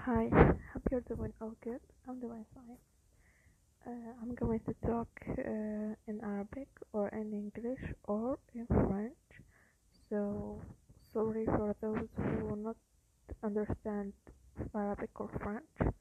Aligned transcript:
Hi, 0.00 0.28
hope 0.72 0.82
you're 0.90 1.00
doing 1.02 1.32
all 1.40 1.54
good. 1.62 1.80
I'm 2.08 2.20
doing 2.20 2.44
fine. 2.54 2.78
Uh, 3.86 4.12
I'm 4.22 4.34
going 4.34 4.60
to 4.60 4.74
talk 4.86 5.08
uh, 5.28 5.94
in 6.06 6.20
Arabic 6.22 6.68
or 6.92 7.08
in 7.08 7.32
English 7.32 7.92
or 8.04 8.38
in 8.54 8.66
French. 8.66 9.26
So, 10.08 10.60
sorry 11.12 11.44
for 11.46 11.74
those 11.80 12.08
who 12.16 12.46
will 12.46 12.56
not 12.56 12.76
understand 13.42 14.12
Arabic 14.74 15.10
or 15.20 15.28
French. 15.42 15.94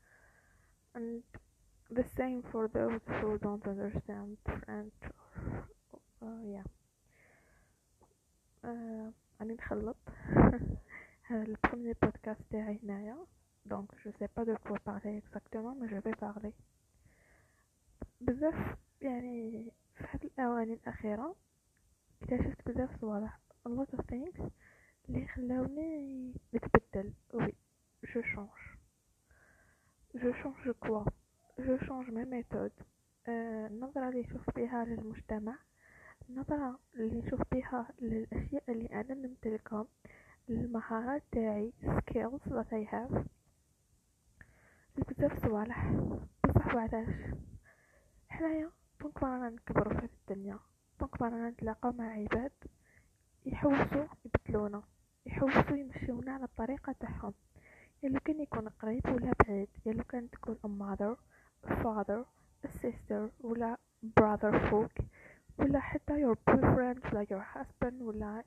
And 0.93 1.23
the 1.91 2.05
same 2.15 2.43
for 2.51 2.67
those 2.67 3.01
who 3.19 3.37
don't 3.39 3.65
understand 3.67 4.37
French 4.45 4.93
or, 5.91 6.29
uh, 6.29 6.41
yeah. 6.47 6.63
Uh, 8.63 9.11
راني 9.41 9.53
نخلط 9.53 9.97
هذا 11.23 11.43
البروميير 11.43 11.95
بودكاست 12.01 12.41
تاعي 12.51 12.79
هنايا 12.83 13.17
دونك 13.66 13.94
جو 14.04 14.10
سي 14.18 14.28
با 14.36 14.42
دو 14.44 14.56
كوا 14.56 14.76
بارلي 14.86 15.18
اكزاكتومون 15.18 15.80
مي 15.80 15.86
جو 15.88 16.00
في 16.00 16.12
بارلي 16.20 16.52
بزاف 18.20 18.76
يعني 19.02 19.72
في 19.94 20.04
هاد 20.04 20.24
الاواني 20.24 20.72
الأخيرة 20.74 21.36
اكتشفت 22.22 22.68
بزاف 22.68 23.00
صوالح 23.00 23.40
a 23.68 23.70
lot 23.70 23.96
of 23.96 24.00
things 24.12 24.42
اللي 25.08 25.26
خلاوني 25.28 26.32
نتبدل. 26.54 27.12
oui 27.34 27.52
je 28.14 28.22
change 28.22 28.48
je 30.14 30.32
change 30.42 30.70
quoi 30.80 31.04
je 31.58 31.78
change 31.78 32.10
mes 32.10 32.24
méthodes 32.24 32.72
النظرة 33.28 34.08
اللي 34.08 34.20
نشوف 34.20 34.50
بها 34.56 34.84
للمجتمع 34.84 35.58
النظرة 36.30 36.78
اللي 36.94 37.20
نشوف 37.20 37.40
بها 37.52 37.88
للأشياء 38.00 38.62
اللي 38.68 38.86
أنا 38.86 39.14
نمتلكهم 39.14 39.86
المهارات 40.48 41.22
تاعي 41.32 41.72
skills 41.82 42.50
that 42.50 42.72
I 42.72 42.84
have. 42.94 43.24
بزاف 45.08 45.46
صوالح. 45.46 45.90
بصح 46.48 46.74
وعلاش؟ 46.74 47.14
حنايا 48.28 48.70
donc 49.00 49.22
رانا 49.22 49.50
نكبروا 49.50 50.00
في 50.00 50.08
الدنيا. 50.30 50.58
donc 51.00 51.22
رانا 51.22 51.50
نتلاقاو 51.50 51.92
مع 51.92 52.04
عباد 52.12 52.52
يحوسوا 53.46 54.06
يبدلونا 54.24 54.82
يحوسوا 55.26 55.76
يمشيونا 55.76 56.32
على 56.32 56.44
الطريقة 56.44 56.94
تاعهم. 57.00 57.34
يا 58.02 58.08
لو 58.08 58.20
كان 58.20 58.40
يكون 58.40 58.68
قريب 58.68 59.06
ولا 59.08 59.32
بعيد 59.46 59.68
يا 59.86 59.92
لو 59.92 60.04
كان 60.04 60.30
تكون 60.30 60.56
a 60.64 60.68
mother 60.68 61.16
a 61.70 61.74
father 61.82 62.24
a 62.66 62.68
sister 62.68 63.30
ولا 63.40 63.76
brother 64.20 64.70
فوق 64.70 64.92
ولا 65.58 65.80
حتى 65.80 66.12
your 66.24 66.36
boyfriend 66.50 67.12
ولا 67.12 67.24
your 67.24 67.58
husband 67.58 68.02
ولا 68.02 68.44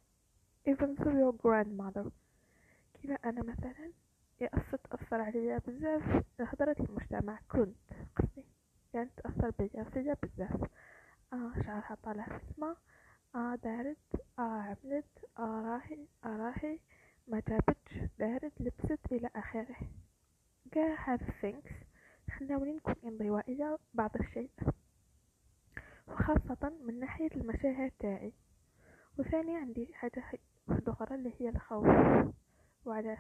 even 0.70 0.96
though 0.96 1.16
your 1.24 1.34
grandmother. 1.44 2.10
كيما 2.94 3.16
أنا 3.26 3.44
مثلا 3.44 3.92
يأثر 4.44 4.78
تأثر 4.78 5.22
عليا 5.22 5.58
بزاف. 5.68 6.24
هضرة 6.40 6.76
المجتمع 6.80 7.40
كنت 7.52 7.76
قصدي 8.16 8.44
كانت 8.94 9.12
تأثر 9.20 9.50
بيا 9.60 9.84
فيا 9.84 10.18
بزاف. 10.24 10.70
آه 11.34 11.52
شعرها 11.66 11.98
طالع 12.04 12.26
في 12.26 12.44
السما. 12.50 12.76
آه 13.36 13.56
دارت. 13.56 13.98
آه 14.40 14.42
عملت. 14.62 15.26
آه 15.40 15.62
راهي. 15.62 16.08
آه 16.26 16.38
راهي. 16.38 16.80
ما 17.28 17.42
جابتش. 17.48 18.12
دارت 18.20 18.62
لبست 18.62 19.12
إلى 19.12 19.30
آخره. 19.36 19.76
كاع 20.72 20.96
هاد 21.08 21.20
things 21.42 21.74
خلاوني 22.40 22.74
نكون 22.74 22.96
انطوائية 23.04 23.78
بعض 23.94 24.12
الشيء 24.20 24.50
وخاصة 26.08 26.70
من 26.86 27.00
ناحية 27.00 27.30
المشاعر 27.36 27.90
تاعي. 28.00 28.34
وثاني 29.18 29.58
عندي 29.58 29.94
حاجة 29.94 30.24
واحدة 30.68 30.92
أخرى 30.92 31.16
اللي 31.16 31.34
هي 31.40 31.50
الخوف. 31.50 31.88
وعلاش؟ 32.86 33.20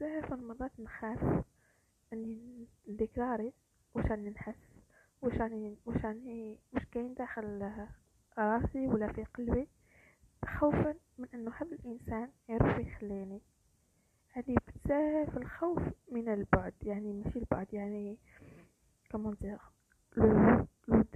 بزاف 0.00 0.32
المرات 0.32 0.80
نخاف 0.80 1.44
اني 2.12 2.66
نديكلاري 2.88 3.52
واش 3.94 4.04
راني 4.06 4.30
نحس 4.30 4.54
واش 5.22 5.34
راني 5.34 5.76
واش 5.86 6.04
راني 6.04 6.58
واش 6.72 6.84
كاين 6.84 7.14
داخل 7.14 7.70
راسي 8.38 8.86
ولا 8.86 9.12
في 9.12 9.24
قلبي 9.24 9.68
خوفا 10.58 10.94
من 11.18 11.28
انه 11.34 11.52
هذا 11.56 11.76
الانسان 11.76 12.30
يعرف 12.48 12.78
يخليني 12.78 13.40
هذه 14.32 14.56
بزاف 14.84 15.36
الخوف 15.36 15.82
من 16.12 16.28
البعد 16.28 16.74
يعني 16.82 17.12
ماشي 17.12 17.38
البعد 17.38 17.74
يعني 17.74 18.16
comment 19.12 19.36
dire 19.40 19.58
le 20.16 20.64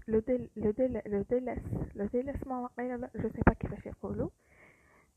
le 0.08 0.18
dél- 0.18 0.50
le 0.56 0.70
dél- 0.70 1.02
le 1.06 1.22
délaisse 1.22 1.58
le 1.94 2.06
délaisse 2.06 2.46
mais 2.46 2.70
là 2.78 3.10
je 3.16 3.28
sais 3.28 3.42
pas 3.46 3.52
كيفاش 3.52 3.86
يقولوا 3.86 4.28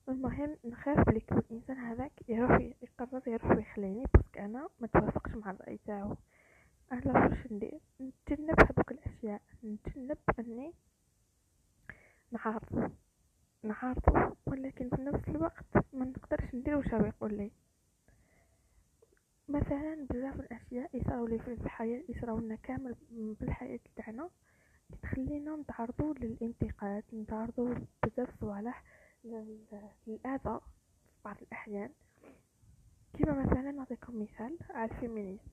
المهم 0.09 0.57
نخاف 0.65 0.99
بلي 1.09 1.21
الانسان 1.31 1.77
هذاك 1.77 2.11
يروح 2.27 2.59
يقرر 2.81 3.21
يروح 3.27 3.57
يخليني 3.57 4.03
parce 4.13 4.29
que 4.29 4.39
أنا 4.39 4.69
ما 4.79 4.87
توافقش 4.87 5.31
مع 5.31 5.51
الرأي 5.51 5.79
تاعو. 5.85 6.15
أنا 6.91 7.13
واش 7.29 7.51
ندير 7.51 7.79
نتجنب 8.01 8.59
هذوك 8.61 8.91
الأشياء 8.91 9.41
نتجنب 9.63 10.17
أني 10.39 10.73
نعارضه 12.31 12.89
نعارضه 13.63 14.35
ولكن 14.45 14.89
في 14.89 15.01
نفس 15.01 15.29
الوقت 15.29 15.65
ما 15.93 16.05
نقدرش 16.05 16.55
ندير 16.55 16.75
واش 16.77 16.93
هو 16.93 17.05
يقول 17.05 17.33
لي. 17.37 17.51
مثلا 19.49 20.07
بزاف 20.09 20.39
الأشياء 20.39 20.89
يصراو 20.97 21.27
لي 21.27 21.39
في 21.39 21.53
الحياة 21.53 22.03
يصراو 22.09 22.39
لنا 22.39 22.55
كامل 22.55 22.95
بالحياة 23.11 23.79
تاعنا 23.95 24.29
تخلينا 25.01 25.55
نتعرضوا 25.55 26.13
للانتقاد 26.13 27.03
نتعرضوا 27.13 27.75
بزاف 28.05 28.29
صوالح 28.39 28.83
للأذى 29.23 29.89
في 30.05 30.19
بعض 31.25 31.37
الأحيان. 31.41 31.89
كما 33.13 33.43
مثلا؟ 33.43 33.71
نعطيكم 33.71 34.21
مثال. 34.21 34.57
على 34.69 34.91
ال 34.91 34.96
féminisme 34.96 35.43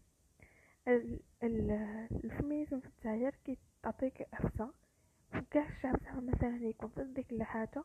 ال 2.24 2.30
féminisme 2.30 2.80
في 2.80 2.86
الجزائر 2.86 3.34
كي 3.44 3.58
تعطيك 3.82 4.28
عفسة 4.32 4.70
وكاع 5.34 5.68
الشعب 5.68 5.96
زعما 6.04 6.32
مثلا 6.32 6.56
يكون 6.56 6.90
ضد 6.96 7.14
ديك 7.14 7.32
الحاجة 7.32 7.84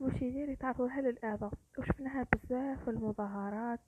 واش 0.00 0.14
يدير؟ 0.22 0.48
يتعرض 0.48 0.82
لها 0.82 1.00
للأذى 1.00 1.50
وشفناها 1.78 2.26
بزاف 2.32 2.84
في 2.84 2.90
المظاهرات 2.90 3.80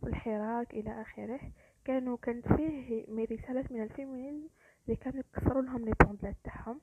في 0.00 0.06
الحراك 0.06 0.74
إلى 0.74 1.00
آخره. 1.02 1.40
كانوا 1.84 2.16
كانت 2.16 2.46
فيه 2.52 3.04
رسالات 3.24 3.72
من 3.72 3.82
ال 3.82 3.89
féminisme 3.89 4.48
اللي 4.84 4.96
كانوا 4.96 5.20
يكسروا 5.20 5.62
لهم 5.62 5.84
les 5.84 5.92
banderoles 6.04 6.36
تاعهم 6.44 6.80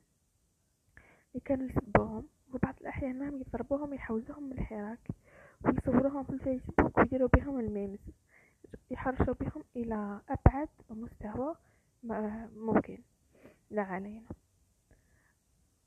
اللي 1.30 1.40
كانوا 1.44 1.68
يسبوهم. 1.68 2.28
وبعض 2.54 2.74
الأحيان 2.80 3.18
مهم 3.18 3.40
يضربوهم 3.40 3.94
يحوزوهم 3.94 4.42
من 4.42 4.52
الحراك 4.52 5.08
ويصوروهم 5.64 6.24
في 6.24 6.30
الفيسبوك 6.32 6.98
ويديروا 6.98 7.28
بهم 7.28 7.60
ال 7.60 7.66
memes 7.66 7.98
يحرشوا 8.90 9.34
بهم 9.34 9.64
إلى 9.76 10.20
أبعد 10.28 10.68
مستوى 10.90 11.54
ممكن. 12.56 12.98
لا 13.70 13.82
علينا. 13.82 14.28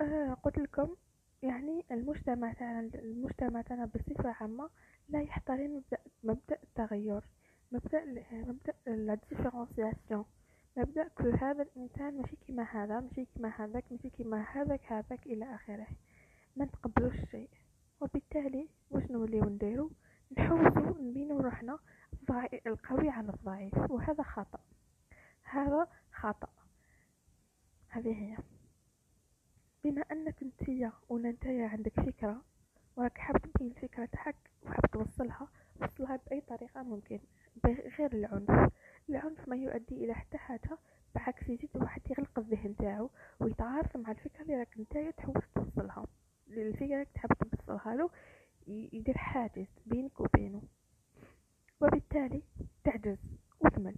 أه 0.01 0.33
قلت 0.33 0.57
لكم 0.57 0.95
يعني 1.43 1.85
المجتمع 1.91 2.53
تاعنا 2.53 2.79
المجتمع 2.95 3.61
تاعنا 3.61 3.85
بصفة 3.85 4.35
عامة 4.41 4.69
لا 5.09 5.21
يحترم 5.21 5.71
مبدأ, 5.75 5.97
مبدأ 6.23 6.57
التغير 6.63 7.21
مبدأ 7.71 8.05
مبدأ 8.31 8.73
la 8.87 9.15
différenciation 9.29 10.25
مبدأ 10.77 11.07
كل 11.07 11.35
هذا 11.35 11.61
الإنسان 11.63 12.17
ماشي 12.17 12.35
كيما 12.35 12.63
هذا 12.63 12.99
ماشي 12.99 13.25
كيما 13.25 13.49
هذاك 13.49 13.83
ماشي 13.91 14.09
كيما 14.09 14.41
هذاك 14.51 14.91
هذاك 14.91 15.25
إلى 15.25 15.55
آخره. 15.55 15.87
ما 16.61 16.67
نتقبلوش 16.67 17.13
الشيء. 17.13 17.49
وبالتالي 18.01 18.69
واش 18.91 19.03
نوليو 19.11 19.45
نديرو؟ 19.45 19.91
نحوسو 20.37 21.01
نبينو 21.01 21.39
روحنا 21.39 21.79
القوي 22.67 23.09
على 23.09 23.29
الضعيف 23.29 23.91
وهذا 23.91 24.23
خطأ. 24.23 24.59
هذا 25.43 25.87
خطأ. 26.11 26.49
هذه 27.89 28.13
هي. 28.23 28.37
بما 29.83 30.01
أنك 30.01 30.43
نتيا 30.43 30.91
ولا 31.09 31.35
عندك 31.45 31.99
فكرة 31.99 32.41
وراك 32.95 33.17
حاب 33.17 33.37
تبين 33.37 33.67
الفكرة 33.67 34.05
تاعك 34.05 34.51
وحاب 34.63 34.85
توصلها 34.91 35.47
وصلها 35.81 36.15
بأي 36.15 36.41
طريقة 36.41 36.83
ممكن 36.83 37.19
غير 37.65 38.13
العنف. 38.13 38.73
العنف 39.09 39.47
ما 39.47 39.55
يؤدي 39.55 40.05
إلى 40.05 40.13
حتى 40.13 40.37
حاجة 40.37 40.77
بعكس 41.15 41.49
يزيد 41.49 41.69
واحد 41.75 42.01
يغلق 42.11 42.39
الذهن 42.39 42.75
تاعو 42.75 43.09
ويتعارض 43.39 43.97
مع 43.97 44.11
الفكرة 44.11 44.41
اللي 44.41 44.55
راك 44.55 44.79
نتايا 44.79 45.11
تحوس 45.11 45.43
توصلها. 45.55 46.05
الفكرة 46.57 47.03
تحب 47.15 47.29
توصلها 47.29 47.95
له 47.95 48.09
يدير 48.67 49.17
حاجز 49.17 49.67
بينك 49.85 50.19
وبينه. 50.19 50.61
وبالتالي 51.81 52.41
تعجز 52.83 53.17
وتمل 53.59 53.95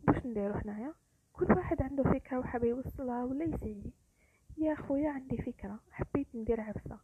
باش 0.00 0.26
نديرو 0.26 0.54
هنايا؟ 0.54 0.94
كل 1.32 1.52
واحد 1.52 1.82
عنده 1.82 2.02
فكرة 2.02 2.38
وحاب 2.38 2.64
يوصلها 2.64 3.24
ولا 3.24 3.44
يسيي 3.44 3.92
يا 4.58 4.74
خويا 4.74 5.10
عندي 5.10 5.36
فكرة. 5.42 5.80
حبيت 5.90 6.26
ندير 6.34 6.60
عفسة 6.60 6.98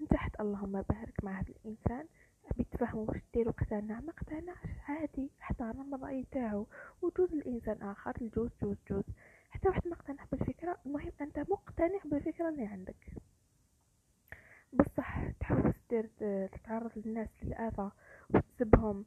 نجحت. 0.00 0.40
اللهم 0.40 0.72
بارك 0.82 1.24
مع 1.24 1.40
هذا 1.40 1.48
الإنسان. 1.48 2.06
حبيت 2.44 2.66
تفهموا 2.72 3.06
واش 3.10 3.20
دير 3.34 3.48
اقتنع 3.48 4.00
ما 4.00 4.10
اقتنعش 4.10 4.66
عادي. 4.88 5.30
أحترم 5.42 5.94
الرأي 5.94 6.24
تاعو. 6.30 6.66
وجوز 7.02 7.32
الإنسان 7.32 7.82
آخر. 7.82 8.12
الجوز 8.20 8.50
جوز 8.62 8.76
جوز 8.90 9.04
حتى 9.50 9.68
واحد 9.68 9.88
ما 9.88 9.94
اقتنع 9.94 10.24
بالفكرة 10.32 10.78
المهم 10.86 11.12
انت 11.20 11.38
مقتنع 11.38 11.98
بالفكرة 12.04 12.48
اللي 12.48 12.66
عندك 12.66 13.06
بصح 14.72 15.20
دير 15.96 16.46
تتعرض 16.46 16.90
للناس 16.96 17.28
للأذى 17.42 17.90
وتسبهم. 18.30 19.04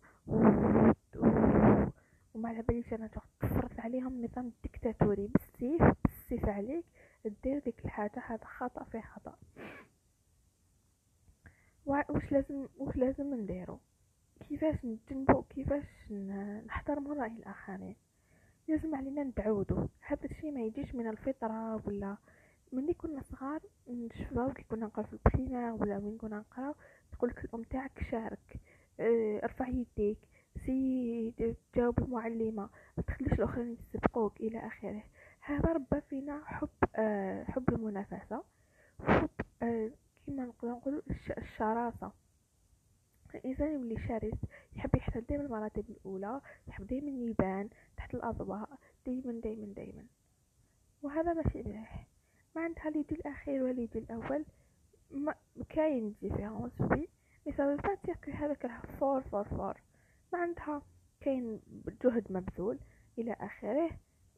ومع 2.34 2.50
على 2.50 2.62
باليش 2.62 2.94
أنا 2.94 3.10
تفرض 3.42 3.80
عليهم 3.80 4.26
نظام 4.26 4.52
ديكتاتوري. 4.64 5.28
بالسيف 5.28 5.82
بالسيف 6.06 6.50
عليك 6.50 6.86
دير 7.44 7.60
ديك 7.60 7.86
الحاجة. 7.86 8.24
هذا 8.28 8.46
خطأ 8.46 8.84
في 8.84 9.02
خطأ. 9.02 9.36
واش 11.86 12.32
لازم 12.32 12.68
واش 12.78 12.96
لازم 12.96 13.34
نديرو؟ 13.34 13.80
كيفاش 14.50 14.86
نتجنبو؟ 14.86 15.42
كيفاش 15.42 16.12
نحترمو 16.66 17.14
رأي 17.14 17.32
الآخرين؟ 17.32 17.96
لازم 18.68 18.96
علينا 18.96 19.24
نتعودو 19.24 19.88
هذا 20.02 20.26
الشيء 20.26 20.52
ما 20.52 20.62
يجيش 20.62 20.96
من 20.96 21.08
الفطرة 21.08 21.88
ولا 21.88 22.18
ملي 22.72 22.94
كنا 22.94 23.22
صغار 23.22 23.62
نشوفو 23.88 24.54
كي 24.54 24.64
كنا 24.64 24.86
نقراو 24.86 25.08
في 25.08 25.14
ال 25.14 25.20
primaire 25.20 25.72
ولا 25.72 25.98
وين 25.98 26.18
كنا 26.18 26.38
نقراو 26.40 26.76
تقولك 27.12 27.46
الأم 27.46 27.64
تاعك 27.64 28.04
شارك 28.12 28.56
آه 29.00 29.40
ارفع 29.44 29.68
يديك 29.68 30.18
سي 30.66 31.56
تجاوب 31.74 32.00
المعلمة 32.00 32.70
ما 32.98 33.04
تخليش 33.04 33.34
الأخرين 33.34 33.78
يسبقوك 33.94 34.40
إلى 34.42 34.68
آخره. 34.68 35.04
هذا 35.42 35.74
ربى 35.74 36.02
فينا 36.10 36.42
حب 36.46 36.70
آه 36.96 37.44
حب 37.44 37.70
المنافسة 37.70 38.44
حب 39.00 39.30
آه 39.64 39.92
كيما 40.26 40.46
نقدر 40.46 41.02
الشراسة. 41.38 42.12
الإنسان 43.36 43.72
يولي 43.74 44.08
شرس 44.08 44.38
يحب 44.76 44.96
يحصل 44.96 45.22
دائما 45.22 45.44
المراتب 45.44 45.90
الأولى 45.90 46.42
يحب 46.68 46.88
دائما 46.88 47.10
يبان 47.12 47.70
تحت 47.98 48.14
الأضواء 48.16 48.70
دائما 49.06 49.32
دائما 49.42 49.74
دائما 49.74 50.06
وهذا 51.02 51.34
ماشي 51.34 51.64
مليح 51.64 52.08
اللي 52.68 53.00
يجي 53.00 53.16
الأخير 53.16 53.68
يجي 53.68 54.00
الأول. 54.00 54.46
ما 55.12 55.36
كاين 55.70 56.16
différence 56.22 56.82
oui. 56.82 57.10
mais 57.46 57.76
ça 57.76 57.82
veut 57.82 57.96
pas 57.96 58.04
dire 58.04 58.16
que 58.16 58.32
هذاك 58.32 58.66
راه 58.66 58.82
fort 59.00 59.22
fort 59.22 59.44
fort. 59.44 59.82
ما 60.34 60.40
عندها 60.40 60.82
كاين 61.22 61.62
جهد 62.04 62.32
مبذول. 62.32 62.80
إلى 63.18 63.34
آخره 63.34 63.90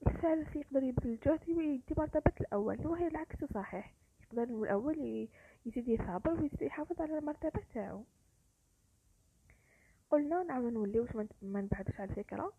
الثالث 0.07 0.55
يقدر 0.55 0.83
يبذل 0.83 1.19
جهد 1.25 1.49
ويدي 1.49 1.95
مرتبة 1.97 2.31
الأول 2.41 2.87
وهي 2.87 3.07
العكس 3.07 3.45
صحيح. 3.53 3.93
يقدر 4.23 4.43
الأول 4.43 5.27
يزيد 5.65 5.87
يثابر 5.87 6.31
ويزيد 6.31 6.61
يحافظ 6.61 7.01
على 7.01 7.17
المرتبة 7.17 7.61
تاعو. 7.73 8.03
قلنا 10.09 10.43
نعاود 10.43 10.73
نوليو 10.73 11.07
ما 11.41 11.61
نبعدوش 11.61 11.99
على 11.99 12.09
الفكرة. 12.09 12.53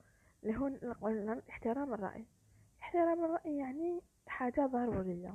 هو 0.47 0.67
قلنا 1.03 1.43
احترام 1.51 1.95
الرأي. 1.95 2.27
احترام 2.83 3.25
الرأي 3.25 3.57
يعني 3.57 4.01
حاجة 4.27 4.67
ضرورية. 4.67 5.35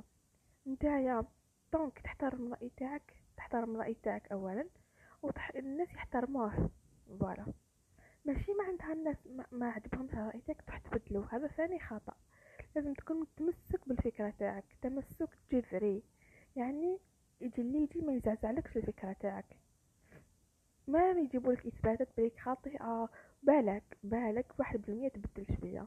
نتايا 0.68 1.24
donc 1.72 1.98
تحترم 1.98 2.46
الرأي 2.46 2.70
تاعك 2.76 3.14
تحترم 3.36 3.74
الرأي 3.74 3.94
تاعك 3.94 4.32
أولا 4.32 4.68
وتح... 5.22 5.50
الناس 5.56 5.88
يحترموه. 5.88 6.70
voilà. 7.20 7.46
ماشي 8.24 8.52
ما 8.52 8.64
عندها 8.64 8.92
الناس 8.92 9.26
ما, 9.26 9.44
ما 9.52 9.70
عجبهمش 9.70 10.12
الرأي 10.12 10.40
تاعك 10.40 10.62
تروح 10.62 10.78
تبدلو. 10.78 11.22
هذا 11.22 11.46
ثاني 11.46 11.80
خطأ. 11.80 12.14
لازم 12.76 12.94
تكون 12.94 13.20
متمسك 13.20 13.88
بالفكرة 13.88 14.32
تاعك 14.38 14.64
تمسك 14.82 15.28
جذري. 15.52 16.02
يعني 16.56 16.98
يجي 17.40 17.62
اللي 17.62 17.78
يجي 17.78 18.00
ما 18.00 18.12
يزعزعلكش 18.12 18.76
الفكرة 18.76 19.12
تاعك. 19.12 19.56
ما 20.88 21.10
يجيبولك 21.10 21.66
إثباتات 21.66 22.08
بليك 22.16 22.40
خاطئة 22.40 23.08
بالك 23.42 23.98
بالك 24.02 24.58
واحد 24.58 24.82
بالمية 24.82 25.08
تبدل 25.08 25.56
شوية 25.60 25.86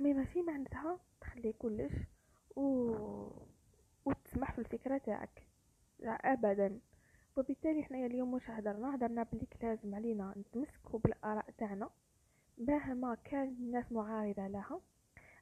مي 0.00 0.14
ماشي 0.14 0.42
معناتها 0.42 1.00
تخلي 1.20 1.52
كلش 1.52 1.92
و... 2.56 2.94
وتسمح 4.04 4.52
في 4.52 4.58
الفكرة 4.58 4.98
تاعك. 4.98 5.46
لا 5.98 6.12
ابدا. 6.12 6.80
وبالتالي 7.36 7.82
حنا 7.84 8.06
اليوم 8.06 8.34
واش 8.34 8.50
هدرنا؟ 8.50 8.94
هدرنا 8.94 9.22
بليك 9.22 9.56
لازم 9.62 9.94
علينا 9.94 10.34
نتمسكو 10.36 10.98
بالآراء 10.98 11.50
تاعنا 11.58 11.90
مهما 12.58 13.14
كان 13.14 13.48
الناس 13.48 13.92
معارضة 13.92 14.46
لها. 14.46 14.80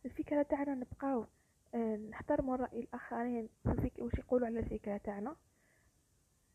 الفكرة 0.04 0.42
تاعنا 0.42 0.74
نبقاو 0.74 1.26
آه، 1.74 1.96
نحترموا 1.96 2.56
رأي 2.56 2.80
الآخرين 2.80 3.48
في 3.64 3.90
واش 4.02 4.14
يقولوا 4.18 4.46
على 4.46 4.58
الفكرة 4.60 4.96
تاعنا. 4.96 5.36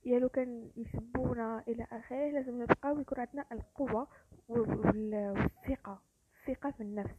يا 0.05 0.19
لو 0.19 0.29
كان 0.29 0.71
يسبونا 0.77 1.63
إلى 1.67 1.87
آخره 1.91 2.29
لازم 2.31 2.61
نبقاو 2.61 2.99
يكون 2.99 3.19
عندنا 3.19 3.45
القوة 3.51 4.07
والثقة 4.47 6.01
الثقة 6.39 6.71
في 6.71 6.81
النفس. 6.83 7.15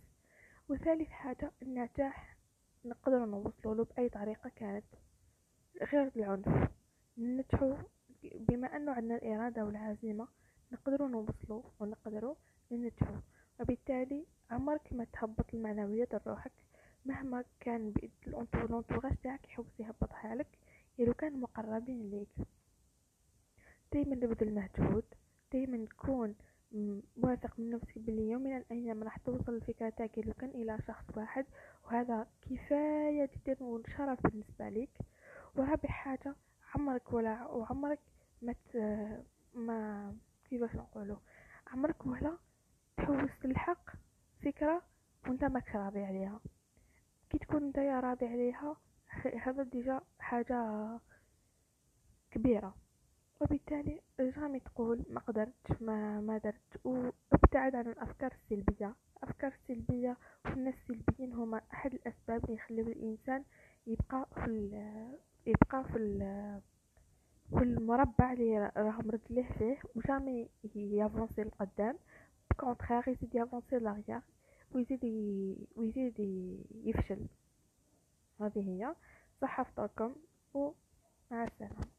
وثالث 0.68 1.08
حاجة 1.08 1.52
النجاح 1.62 2.35
نقدر 2.88 3.24
نوصلوا 3.24 3.74
له 3.74 3.84
بأي 3.84 4.08
طريقة 4.08 4.50
كانت 4.56 4.84
غير 5.92 6.10
العنف. 6.16 6.70
ننجحوا 7.18 7.74
بما 8.24 8.76
أنه 8.76 8.92
عندنا 8.92 9.16
الإرادة 9.16 9.64
والعزيمة 9.64 10.28
نقدروا 10.72 11.08
نوصلوا 11.08 11.62
ونقدروا 11.80 12.34
ننجحوا. 12.72 13.20
وبالتالي 13.60 14.26
عمرك 14.50 14.92
ما 14.92 15.04
تهبط 15.04 15.54
المعنويات 15.54 16.14
لروحك 16.14 16.52
مهما 17.06 17.44
كان 17.60 17.94
الانتوراج 18.26 19.16
تاعك 19.22 19.48
يحوس 19.48 19.80
يهبطها 19.80 20.34
لك 20.34 20.58
لو 20.98 21.14
كان 21.14 21.40
مقربين 21.40 22.10
ليك 22.10 22.28
دايما 23.92 24.14
نبذل 24.14 24.54
مجهود 24.54 25.04
دايما 25.52 25.76
نكون 25.76 26.34
واثق 27.16 27.60
من 27.60 27.70
نفسك 27.70 27.98
بلي 27.98 28.30
يوم 28.30 28.42
من 28.42 28.56
الأيام 28.56 29.02
راح 29.02 29.16
توصل 29.18 29.54
الفكرة 29.54 29.88
تاعك 29.88 30.18
لو 30.18 30.32
كان 30.32 30.50
إلى 30.50 30.78
شخص 30.88 31.04
واحد 31.16 31.46
وهذا 31.84 32.26
كفاية 32.42 33.30
جدا 33.36 33.64
وشرف 33.64 34.26
بالنسبة 34.26 34.68
لك. 34.68 34.98
ورابع 35.56 35.88
حاجة 35.88 36.34
عمرك 36.74 37.12
ولا 37.12 37.46
وعمرك 37.46 37.98
ما 38.42 38.54
ما 39.54 40.14
كيفاش 40.50 40.76
نقولوا 40.76 41.16
عمرك 41.66 42.06
ولا 42.06 42.38
تحوس 42.96 43.44
الحق 43.44 43.90
فكرة 44.44 44.82
وانت 45.26 45.44
ماك 45.44 45.74
راضي 45.74 46.04
عليها. 46.04 46.40
كي 47.30 47.38
تكون 47.38 47.62
انت 47.64 47.78
راضي 47.78 48.26
عليها 48.26 48.76
هذا 49.42 49.62
déjà 49.62 50.00
حاجة 50.18 50.88
كبيرة. 52.30 52.74
وبالتالي 53.40 54.00
jamais 54.20 54.60
تقول 54.60 55.04
ما 55.10 55.20
قدرتش 55.20 55.82
ما 55.82 56.20
ما 56.20 56.38
درت. 56.38 56.80
وابتعد 56.84 57.74
عن 57.74 57.86
الأفكار 57.86 58.32
السلبية. 58.32 58.94
الافكار 59.16 59.52
السلبيه 59.52 60.16
والناس 60.44 60.74
السلبيين 60.74 61.32
هما 61.32 61.60
أحد 61.72 61.94
الأسباب 61.94 62.44
اللي 62.44 62.54
يخليو 62.54 62.86
الإنسان 62.86 63.44
يبقى 63.86 64.26
في 64.34 64.50
يبقى 65.46 65.84
في 65.84 65.98
في 67.50 67.62
المربع 67.62 68.32
اللي 68.32 68.72
راه 68.76 68.98
مرجليه 69.04 69.48
فيه 69.58 69.78
وجامي 69.94 70.48
يافونسي 70.74 71.42
لقدام. 71.42 71.98
كونتخيغ 72.60 73.08
يزيد 73.08 73.34
يافونسي 73.34 73.78
لاغيير 73.78 74.20
ويزيد 74.72 75.04
ويزيد 75.76 76.14
يفشل. 76.84 77.26
هذه 78.40 78.60
هي. 78.68 78.94
صحة 79.40 79.64
فطوركم 79.64 80.14
ومع 80.54 81.44
السلامة. 81.44 81.95